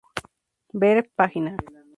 [0.83, 1.45] Ver pg.